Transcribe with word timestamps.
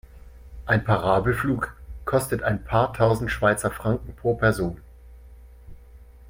Ein 0.65 0.83
Parabelflug 0.83 1.77
kostet 2.05 2.41
ein 2.41 2.63
paar 2.63 2.91
tausend 2.91 3.29
Schweizer 3.29 3.69
Franken 3.69 4.15
pro 4.15 4.33
Person. 4.33 4.81